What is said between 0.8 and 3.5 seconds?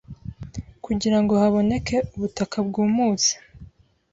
kugira ngo haboneke ubutaka bwumutse